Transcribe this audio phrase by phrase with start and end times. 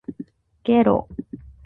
[0.63, 1.07] げろ